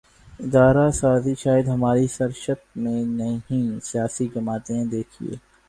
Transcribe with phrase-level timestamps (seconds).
[0.39, 5.35] ادارہ سازی شاید ہماری سرشت میں نہیں سیاسی جماعتیں دیکھیے